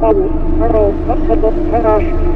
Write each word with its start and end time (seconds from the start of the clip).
Paul, 0.00 0.30
Karol, 0.58 0.94
Zachodot, 1.06 1.54
Karaszki. 1.70 2.28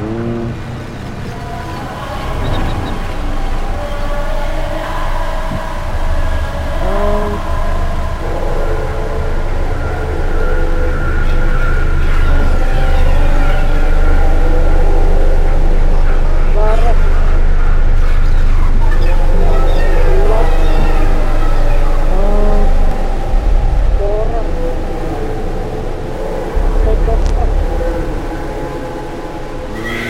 U. 0.00 0.37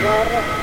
Senhora. 0.09 0.58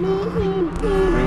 Lat, 0.00 0.78
Dora. 0.80 1.18